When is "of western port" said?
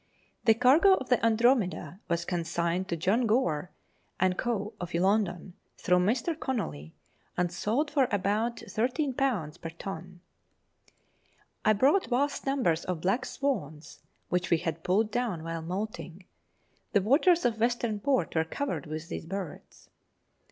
17.45-18.33